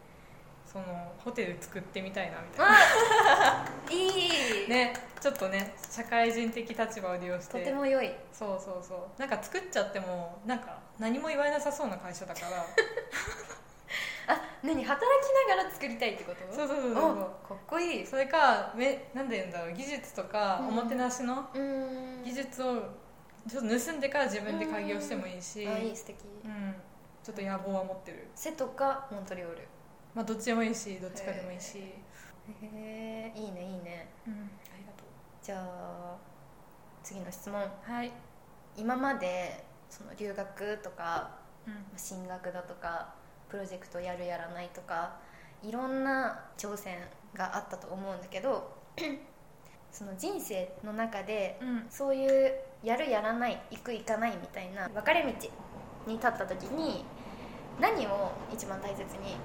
[0.74, 0.84] その
[1.18, 7.58] ホテル作ってみたいなみたいあいい、な ねちょっとね社会人的立場を利用して。
[7.60, 8.12] とても良い。
[8.32, 9.20] そうそうそう。
[9.20, 12.46] なんか作っちゃってもなんか何も言われなさそうな会社だから。
[12.58, 12.64] あ
[14.64, 16.40] 何働きながら作りたいってこと？
[16.50, 17.12] そうそうそうそう。
[17.12, 17.14] お
[17.46, 18.06] かっこいい。
[18.06, 19.74] それかめなんで言うんだろう。
[19.74, 20.68] 技術とかうん。
[20.68, 22.22] おもてなしのうん。
[22.24, 22.76] 技術を
[23.46, 26.16] ちょっと盗んでから自分で開業してもいいし、あいい素敵。
[26.44, 26.74] うん、
[27.22, 28.26] ちょっと野望は持ってる。
[28.34, 29.68] 瀬戸かモントリオール。
[30.14, 31.92] まあどっちでもいいしどっちかでもいいし、へ
[32.62, 34.08] えいいねいいね。
[34.26, 34.36] うん、あ
[34.78, 35.04] りがと
[35.42, 36.16] じゃあ
[37.02, 37.60] 次の質問。
[37.62, 38.10] うはい、
[38.78, 41.32] 今までその留学とか
[41.66, 41.98] うん。
[41.98, 43.14] 進学だとか
[43.54, 45.12] プロジェクトやるやらないとか
[45.62, 46.98] いろんな挑戦
[47.34, 48.74] があったと思うんだけど
[49.92, 51.86] その人生の中でうん。
[51.88, 57.04] そういうやるやらない行く行かないみたいな分かれ道に立った時に
[57.80, 59.36] 何を一番大切に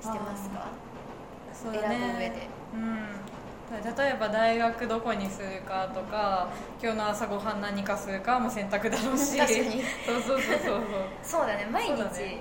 [0.00, 0.68] してますか？
[1.52, 2.48] そう選ぶ上で。
[2.74, 6.48] うん、例えば大学どこにするかとか
[6.80, 9.36] 今日の朝ごはん何かするかも選択だろうし。
[9.36, 9.82] 確かに。
[10.06, 10.82] そうそうそうそう
[11.24, 11.46] そう。
[11.48, 11.66] だね。
[11.72, 12.40] 毎日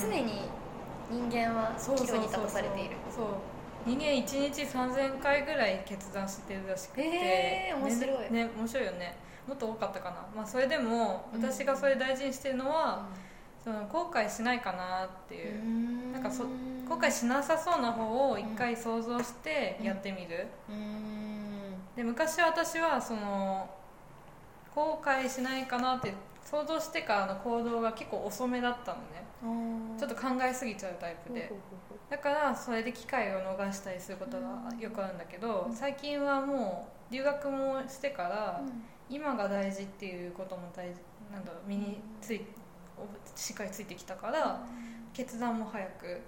[0.00, 0.48] 常に
[1.10, 2.96] 人間は岐路に立たされている。
[3.10, 3.26] そう
[3.86, 7.02] 人間1日3000回ぐらい決断してるらしくて。
[7.02, 8.32] へー面白い。
[8.32, 9.16] ねね面白いよね。
[9.46, 11.40] もっと多かったかな、まあ、それでもうん。
[11.42, 13.06] 私がそれ大事にしてるのは、
[13.62, 16.44] その後悔しないかなっていう、なんかそ
[16.88, 21.74] 後悔しなさそうな方を一回想像してやってみる、うん。
[21.96, 23.68] で昔私はその
[24.74, 26.12] 後悔しないかなって
[26.48, 29.26] 想像してからの行動が結構遅めだったのね。
[29.98, 31.52] ちょっと考えすぎちゃうタイプで。
[32.08, 34.46] だからそれで機会を逃したりすることが
[34.78, 38.60] よくあるんだけど最近はもう留学もしてから
[39.10, 41.00] 今が大事っていうことも大事
[41.32, 42.42] なんだろう身につい
[43.34, 44.60] しっかりついてきたから
[45.12, 46.20] 決断も早く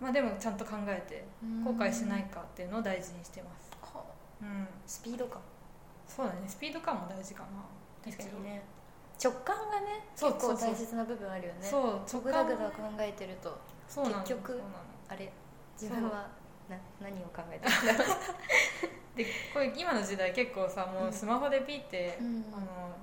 [0.00, 1.24] まあでもちゃんと考えて
[1.64, 3.70] 後悔しないかっていうのを大事にしてます。
[3.82, 4.04] は
[4.40, 4.66] うん。
[4.86, 5.40] スピード感。
[6.06, 6.40] そうだね。
[6.46, 7.48] スピード感も大事かな。
[8.10, 8.62] 確かにね
[9.22, 11.60] 直感がねそう結構大切な部分あるよね。
[11.62, 14.60] そうグダグダ考えてるとそうなの結局
[15.08, 15.30] あれ
[15.80, 16.28] 自分は
[16.68, 18.16] な何を考えてるんだろう
[19.16, 22.44] でこれ今の時代結構さもうスマホでピーって、うん。
[22.52, 22.96] あの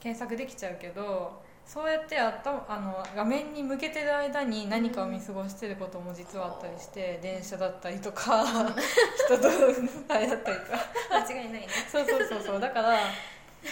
[0.00, 8.42] 検索できちゃうけどそうやって頭あの画面に向けてる間に何かを見過ごしてることも実はあったりして、電車だったりとか
[9.26, 9.48] 人と
[10.08, 10.78] あれだったりとか。
[11.28, 11.68] 間違いないね。
[11.92, 12.60] そうそうそうそう。
[12.60, 12.98] だから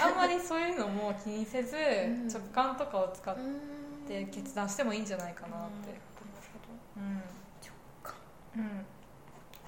[0.01, 2.29] あんまりそういうのも気にせず、ん。
[2.29, 4.07] 直感とかを使っうん。
[4.07, 5.91] て決断してもいいんじゃないかなって、
[6.97, 7.23] うん。
[8.03, 8.15] 感
[8.57, 8.87] うん、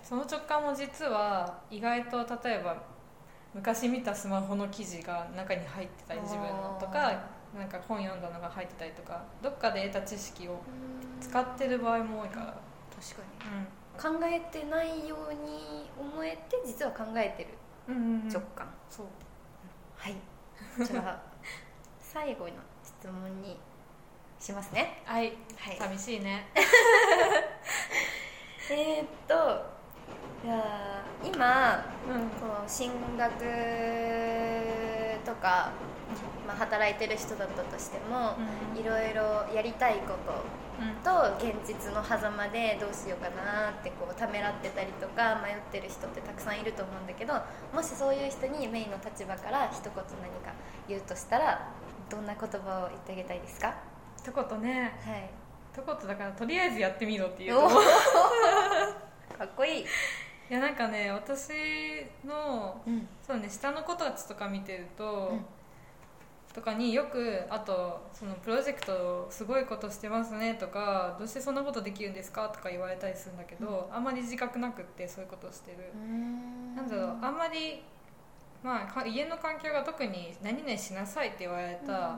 [0.03, 2.83] その直感も実は意外と例えば
[3.55, 7.25] 昔見たスマホの記事が中に入ってたり自分のとか
[7.57, 10.61] なんか本読んだのが入ってたりとかどっかで得た知識を
[11.21, 12.47] 使ってる場合も多いから、
[12.95, 13.23] 確か
[13.57, 14.21] に。
[14.21, 17.49] 考えてないように思えて実は考えてる。
[17.89, 18.29] うん、うんうんうん。
[18.29, 19.07] 直感、そう
[19.99, 20.17] はい。
[20.87, 21.21] じゃあ
[21.99, 23.59] 最後の質問に
[24.39, 25.03] しますね。
[25.05, 25.37] はい。
[25.57, 25.77] はい。
[25.77, 26.47] 寂しいね。
[28.71, 29.35] えー、っと
[30.45, 32.29] じゃあ今うん。
[32.31, 34.98] こう進学
[35.29, 35.71] とか、
[36.47, 38.37] まあ、働いてる人だったとしても、
[38.75, 40.33] いろいろやりたいこと
[41.05, 47.35] と現実の狭間でどうしようかなってこうためらってたりとか迷ってる人ってたくさんいると思うんだけど
[47.75, 50.03] もしそういう人にメインの立場から一言何
[50.47, 50.53] か
[50.89, 51.69] 言うとしたら
[52.09, 53.75] どんな言葉を言ってあげたいですか？
[54.17, 54.97] 一言ね。
[55.05, 55.29] はい。
[55.75, 59.87] 一言だからとりあえずやってみろっていう かっこいい、
[60.55, 61.51] やなんかね私
[62.27, 63.07] のうん。
[63.27, 65.45] そうね下の子たちとか見てると、うん。
[66.55, 72.49] とかによくあとそのプロジェクトすごいことしてますねとかどうしてそんなことできるんですか？
[72.49, 74.05] とか言われたりするんだけど、あん。
[74.05, 75.93] まり自覚なくってそういうことしてる、
[76.75, 77.83] なんだろうあんまり、
[78.65, 82.17] まあ、か家の環境が特に何々しなさいって言われた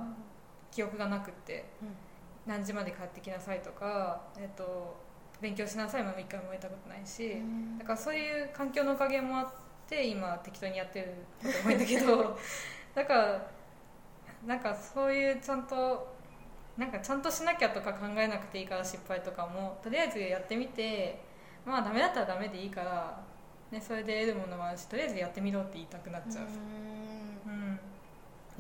[0.71, 1.67] 記憶がなくって、
[2.47, 4.97] 何時まで帰ってきなさいとか、えっと、
[5.41, 7.37] 勉強しなさいも一回も言ったことないし、
[7.79, 9.49] だからそういう環境のおかげもあっ
[9.89, 12.39] て今適当にやってることが多いんだけど
[12.95, 13.51] だから
[14.47, 16.15] なんかそういうちゃんと
[16.77, 21.21] なんかちゃんとしなきゃとか考えなくていいから失敗とかもとりあえずやってみて
[21.65, 23.21] まあダメだったらダメでいいから、
[23.71, 26.90] ね、それで得るものもあるしとりあえずやってみろって言いたくなっちゃう、うん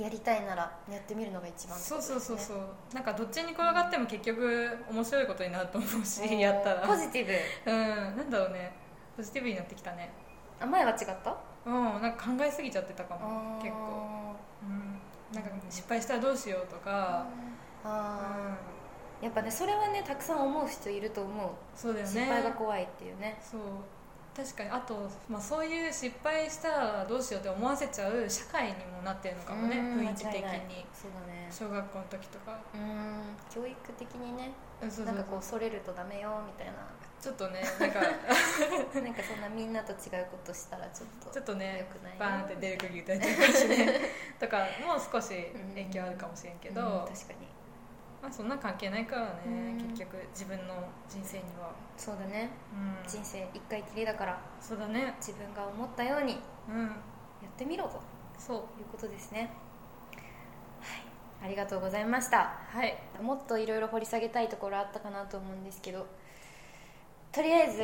[0.01, 2.59] やりたいならやってみるのが一番ってそうそうそうそう。
[2.95, 6.87] なんかどっちに転がっても結局面白いことになると思うしおーやったら。
[6.87, 7.27] ポジティ
[7.65, 7.71] ブ。
[7.71, 8.17] うん。
[8.17, 8.73] なんだろうね。
[9.17, 10.11] ポジティブになってきたね。
[10.61, 11.37] あ前は違った？
[11.67, 12.03] うん。
[12.03, 13.59] なんか考えすぎちゃってたかも。
[13.63, 17.27] 結構、うん、なんか失敗したらどうしようとか、
[17.85, 18.57] あ
[19.21, 22.11] うん、ーやっぱねそれはねたくさん思う人いると思う、そうだよね。
[22.13, 23.39] 失敗が怖いっていうね。
[23.43, 23.61] そう
[24.41, 24.71] 確かに。
[24.71, 29.79] あと、まあ、そういう失敗したらどうしようって思わせちゃう社会にもなってるのかもね。
[29.79, 30.01] うん。
[30.01, 30.85] 雰囲気的に。
[30.93, 31.49] そうだね。
[31.51, 32.59] 小学校の時とか。
[32.75, 33.37] うん。
[33.53, 34.53] 教育的にね。
[34.81, 36.73] なんかこうそれるとダメよみたいな。
[37.21, 38.01] ちょっとね なんか。
[39.01, 42.19] なんかそんなみんなと違うことしたらちょっとちょっとね良くないよ。
[42.19, 44.01] バーンって出る釘打たれちゃうしね
[44.39, 45.29] とかもう少し
[45.75, 47.50] 影響あるかもしれんけど、うん確かに
[48.23, 49.89] まあ、そんな関係ないからね、うん。
[49.89, 50.75] 結局自分の
[51.09, 52.51] 人生には、そうだね。
[52.73, 55.15] うん、人生一回きりだからそうだね。
[55.19, 56.89] 自分が思ったようにやうん。
[56.89, 56.91] っ
[57.57, 58.01] てみろと。
[58.39, 58.57] そう。
[58.57, 59.51] いうことですね。
[60.81, 61.47] はい。
[61.47, 62.59] ありがとうございました。
[62.69, 62.97] はい。
[63.23, 66.07] もっといろいろ掘り下げたいところあったかなと思うんですけど
[67.33, 67.83] とりあえず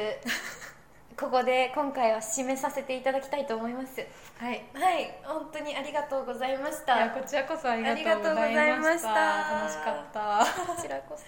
[1.15, 4.01] ここで今回は締めさせていただきたいと思います。
[4.39, 4.65] はい。
[4.75, 5.21] はい。
[5.25, 9.15] 本当にありがとうございましいやたこちらこそありがとうございました。
[9.15, 10.47] 楽しかった。
[10.75, 11.25] こちらこそ。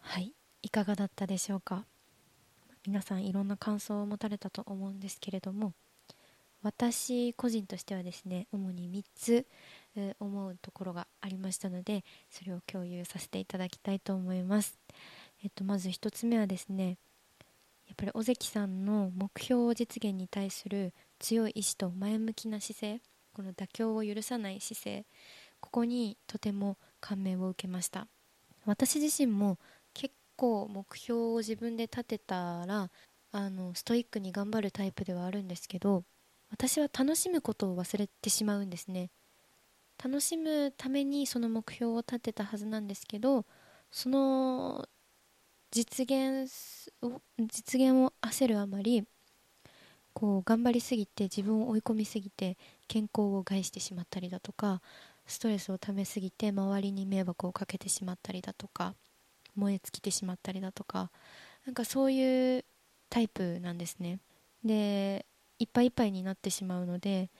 [0.00, 0.32] はい。
[0.62, 1.84] いかがだったでしょうか？
[2.86, 5.74] 皆さんいろんな感想を持たれたと思うんですけれども
[6.62, 9.46] 私個人としてはですね主に3つ、
[9.94, 14.78] えー思うところがありましたのでそれを共有させていただきたいと思います、
[15.44, 16.98] えっと、まず1つ目はですね
[17.88, 23.00] やっぱり尾関さんの目標実現に対する強い意志と前向きな姿勢
[23.32, 25.06] この妥協を許さない姿勢
[25.60, 28.06] ここにとても感銘を受けました。
[28.64, 29.58] 私自身も
[29.94, 32.90] 結構目標を自分で立てたら
[33.32, 36.04] あのストイックに頑張るタイプではあるんですけど
[36.50, 39.10] 私は楽しむことを忘れてしまうんですね。
[40.02, 43.44] 楽しむためにその目標を立てたはずなんですけど
[43.90, 44.88] その
[45.70, 46.50] 実現
[47.02, 49.04] を実現を焦るあまり
[50.14, 52.56] こう頑張りすぎて自分を追い込みすぎて
[52.88, 54.80] 健康を害してしまったりだとか
[55.26, 58.94] ストレスをためすぎて周りに迷惑をかけてしまったりだとか
[59.54, 61.10] 燃え尽きてしまったりだとか
[61.66, 62.64] なんかそういう
[63.10, 64.20] タイプなんですね。
[64.64, 65.26] で
[65.58, 67.30] いっぱいいっぱいになってしまうので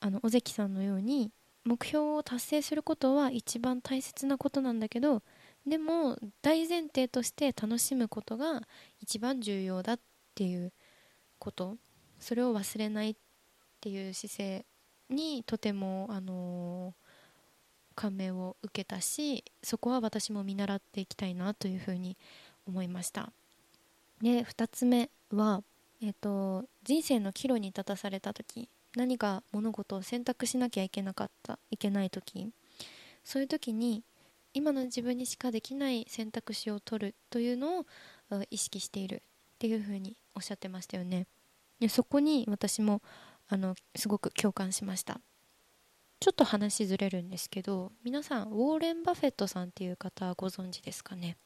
[0.00, 1.30] あの尾関さんのように
[1.64, 5.22] 目標を達成することは一番大切なことなんだけど
[5.66, 8.62] でも大前提として楽しむことが
[9.00, 10.00] 一番重要だっ
[10.34, 10.72] ていう
[11.38, 11.76] こと。
[12.18, 13.16] それを忘れないっ
[13.80, 14.64] ていう姿勢
[15.10, 16.94] にとてもあの
[17.94, 22.16] 感銘を受けたしそこは私も見習っていきたいなというふうに
[22.66, 23.32] 思いました。
[24.22, 25.62] で2つ目は、
[26.02, 32.50] えー、と人生の岐路に立たされた時何か物事を選択しなきゃいけなかったいけない時。
[33.24, 34.04] そういう時に
[34.56, 37.86] 今の自分にしかできない選択肢を取るというのを
[38.50, 39.22] 意識している。
[39.56, 41.26] っていうふうにおっしゃってましたよね。
[41.80, 43.00] でそこに私も
[43.48, 45.18] あのすごく共感しました。
[46.20, 51.38] ちょっと話ずれるんですけど皆さんウォーレン・バフェットさんっていう方ご存知ですかね？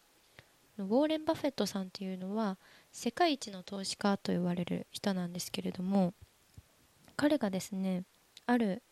[0.77, 2.59] ウォーレン・バフェットさんっていうのは
[2.91, 6.15] 世界一の投資家と言われる人なんですけれども
[7.15, 8.03] 彼がですね
[8.47, 8.83] ある、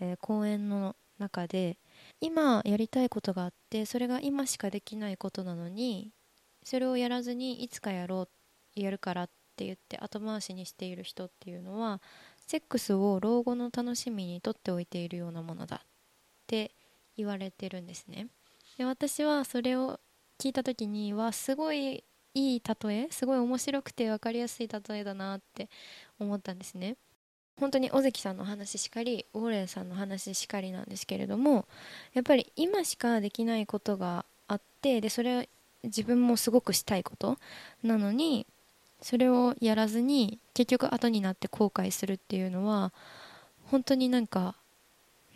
[0.00, 1.78] えー講演の中で
[2.20, 6.12] 今やりたいことがあってそれが今しかできないことなのに
[6.64, 8.28] それをやらずにいつかやろ
[8.76, 12.00] うやるからって言って後回しにしている人っていうのは
[12.46, 15.86] セックスを老後の楽しみにとっておいているようなものだっ
[16.46, 16.72] て
[17.16, 18.28] 言われてるんですね。
[18.76, 20.00] で私はそれを
[20.38, 25.70] 聞いた時にはすごいいい例えすごい面白くて分かりやすい例えだなって
[26.18, 26.96] 思ったんですね。
[27.58, 31.66] 本当に尾関さんの話しかりウォーレンさんの話しかりなんですけれども
[32.12, 35.48] やっぱり今しかできないことがあってでそれ
[35.84, 37.38] 自分もすごくしたいこと
[37.82, 38.46] なのに
[39.00, 42.92] それをやらずに結局後になって後悔するっていうのは
[43.70, 44.56] 本当になんか、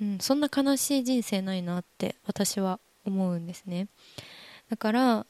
[0.01, 3.89] うん、そんな悲しい人生ないなって私は思うんですね。
[4.71, 5.27] だから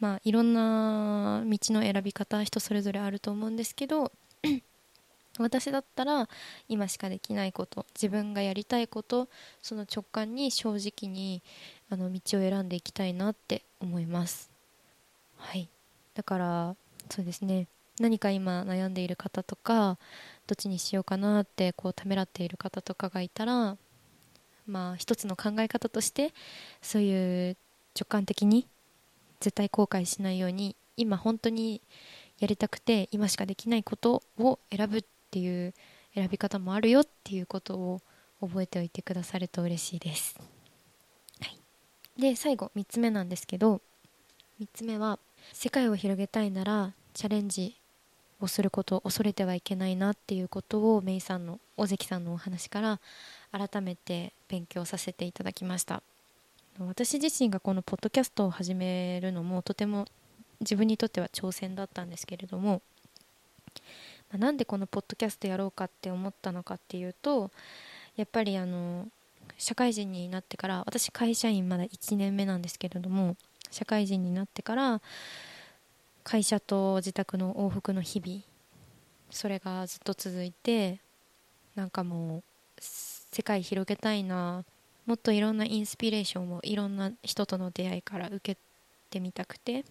[0.00, 4.12] まあいろんな道の選び方人それぞれあると思うんですけど
[5.38, 6.28] 私だったら
[6.68, 9.28] 今しかできないこと自分がやりたいこと
[9.62, 11.42] その直感に正直に
[11.90, 14.50] あの道を選んでいきたいなって思います。
[15.36, 15.68] はい。
[16.14, 16.76] だから
[17.10, 17.66] そうですね。
[18.00, 19.98] 何か今悩んでいる方とか
[20.46, 23.76] どっちにしようかなってこうためらっている方とかがいたら
[24.66, 26.32] まあ一つの考え方として
[26.82, 27.56] そういう
[27.98, 28.66] 直感的に
[29.40, 31.80] 絶対後悔しないように今本当に
[32.40, 35.04] やりたくて今しかできないことを選ぶっ
[35.34, 35.74] ていう
[36.14, 38.00] 選び方もあるよっていうことを
[38.40, 40.38] 覚えておいてくださると嬉しいです、
[41.40, 43.80] はい、で最後3つ目なんですけど
[44.60, 45.18] 3つ目は
[45.52, 47.74] 世界を広げたいならチャレンジ
[48.40, 53.00] をすることを恐れてはいけないなっていうことをメイさんの尾関さんのお話から
[53.50, 56.02] 改めて勉強させていただきました。
[56.78, 60.06] 私自身がこのポッドキャストを始めるのもとても
[60.60, 62.82] 自分にとっては挑戦だったんですけれども、
[64.38, 67.50] なんでこのポッドキャストやろうかって思ったのかっていうと
[68.16, 69.08] やっぱりあの
[69.58, 73.36] 社会人になってから私会社員まだ1年目なんですけれども
[73.70, 75.00] 社会人になってから
[76.22, 78.40] 会社と自宅の往復の日々
[79.30, 81.00] それがずっと続いて
[81.74, 82.42] なんかもう
[82.80, 84.64] 世界広げたいな
[85.06, 88.56] もっといろんなインスピレーションをいろんな人との出会いから受け
[89.10, 89.84] てみたくて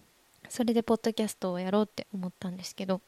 [0.48, 3.00] それでポッドキャストをやろうって思ったんですけど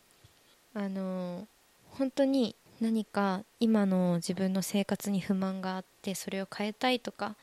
[0.77, 1.49] あの
[1.93, 7.35] 本当に何か今の自分の生活に不満があってそれを変えたいとか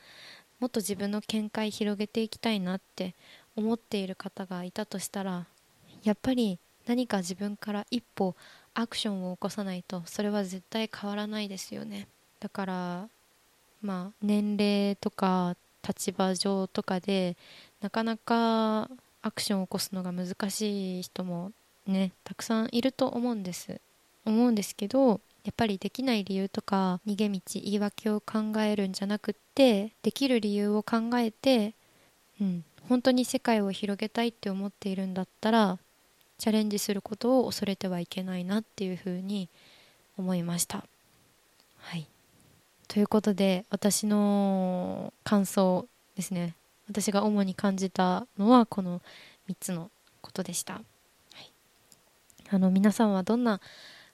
[0.60, 3.16] もっと自分の見解広げていきたいなって
[3.56, 5.46] 思っている方がいたとしたら
[6.04, 8.36] やっぱり何か自分から一歩
[8.72, 12.06] アクションを起こさないとそれは絶対変わらないですよね。
[12.38, 13.08] だから
[13.82, 15.56] まあ年齢とか
[15.86, 17.36] 立場上とかで
[17.80, 18.88] なかなか
[19.22, 21.50] アクションを起こすのが難しい人も
[21.86, 23.80] ねたくさんいると思うんです。
[24.24, 31.74] 思うんですけどやっぱりできない理由とか逃げ道言い訳を考えるんじゃなくってできる理由を考えて、
[32.40, 35.78] うん、本当に世界を広げたいって思っているんだったら
[36.38, 39.48] チャレンジすることを恐れてはいけないなっていうふうに
[40.16, 40.84] 思いました。
[41.78, 42.06] はい。
[42.88, 46.54] ということで私の感想ですね。
[46.88, 49.00] 私が主に感じたのはこの
[49.48, 50.82] 3つのことでした、
[52.54, 53.60] あの皆さんはどんな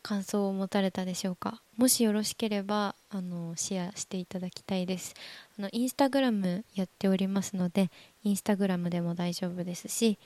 [0.00, 1.60] 感想を持たれたでしょうか？
[1.76, 5.14] もしよろしければあのシェアしていただきたいです。
[5.58, 7.90] あのインスタグラムやっておりますので
[8.24, 10.16] インスタグラムでも大丈夫ですし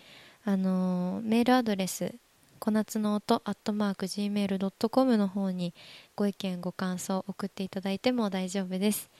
[0.44, 2.14] あのメールアドレス
[2.60, 5.74] 小夏の音アットマーク Gmail.com の方に
[6.14, 9.10] ご意見ご感想送っていただいても大丈夫です。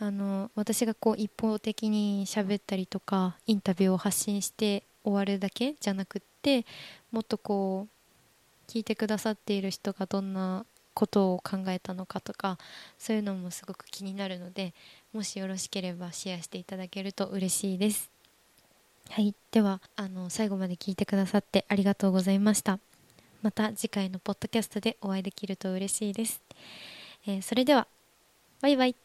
[0.00, 6.66] あの私がこう一方的に喋ったりとかインタビューを発信して終わるだけじゃなくって
[7.12, 7.92] もっとこう
[8.72, 10.64] 聞いてくださっている人がどんな
[10.94, 12.56] ことを考えたのかとか
[12.98, 14.72] そういうのもすごく気になるので
[15.12, 18.10] もしよろしければシェアしていただけると嬉しいです。
[19.10, 22.78] はいではあの最後まで聞いてくださってありがとうございました。
[23.42, 26.40] また次回のポッドキャストでお会いできると嬉しいです、
[27.26, 27.88] えー、それでは
[28.60, 29.01] バイバイ。